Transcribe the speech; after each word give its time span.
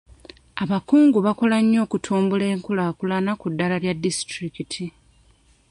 Abakungu 0.63 1.17
bakola 1.27 1.57
nnyo 1.63 1.79
okutumbula 1.85 2.45
enkulaakulana 2.53 3.31
ku 3.39 3.45
ddaala 3.51 3.75
lya 3.83 3.93
disitulikiti. 4.03 4.85